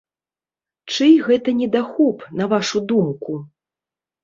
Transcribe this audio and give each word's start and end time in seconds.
Чый 0.93 1.13
гэта 1.27 1.49
недахоп, 1.59 2.25
на 2.41 2.49
вашу 2.55 2.85
думку? 2.95 3.31